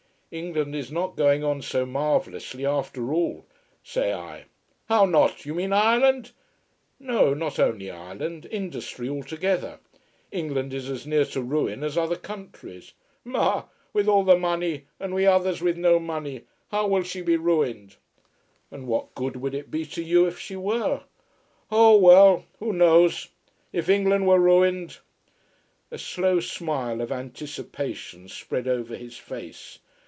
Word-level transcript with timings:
"England 0.33 0.73
is 0.73 0.89
not 0.93 1.17
going 1.17 1.43
on 1.43 1.61
so 1.61 1.85
marvellously, 1.85 2.65
after 2.65 3.11
all," 3.13 3.45
say 3.83 4.13
I. 4.13 4.45
"How 4.85 5.03
not? 5.03 5.45
You 5.45 5.53
mean 5.53 5.73
Ireland?" 5.73 6.31
"No, 7.01 7.33
not 7.33 7.59
only 7.59 7.91
Ireland. 7.91 8.47
Industry 8.49 9.09
altogether. 9.09 9.79
England 10.31 10.73
is 10.73 10.89
as 10.89 11.05
near 11.05 11.25
to 11.25 11.41
ruin 11.41 11.83
as 11.83 11.97
other 11.97 12.15
countries." 12.15 12.93
"Ma! 13.25 13.65
With 13.91 14.07
all 14.07 14.23
the 14.23 14.37
money, 14.37 14.85
and 15.01 15.13
we 15.13 15.25
others 15.25 15.61
with 15.61 15.75
no 15.77 15.99
money? 15.99 16.43
How 16.69 16.87
will 16.87 17.03
she 17.03 17.21
be 17.21 17.35
ruined?" 17.35 17.97
"And 18.71 18.87
what 18.87 19.13
good 19.15 19.35
would 19.35 19.53
it 19.53 19.69
be 19.69 19.83
to 19.87 20.01
you 20.01 20.27
if 20.27 20.39
she 20.39 20.55
were?" 20.55 21.01
"Oh 21.69 21.97
well 21.97 22.45
who 22.59 22.71
knows. 22.71 23.27
If 23.73 23.89
England 23.89 24.25
were 24.27 24.39
ruined" 24.39 24.99
a 25.91 25.97
slow 25.97 26.39
smile 26.39 27.01
of 27.01 27.11
anticipation 27.11 28.29
spread 28.29 28.69
over 28.69 28.95
his 28.95 29.17
face. 29.17 29.79